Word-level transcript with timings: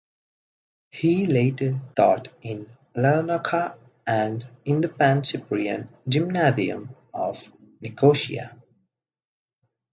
He 0.89 1.27
later 1.27 1.79
taught 1.95 2.29
in 2.41 2.67
Larnaca 2.95 3.77
and 4.07 4.43
in 4.65 4.81
the 4.81 4.89
Pancyprian 4.89 5.89
Gymnasium 6.09 6.89
of 7.13 7.51
Nicosia. 7.81 8.59